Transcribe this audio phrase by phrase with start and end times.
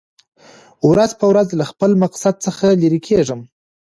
[0.89, 3.41] ورځ په ورځ له خپل مقصد څخه لېر کېږم.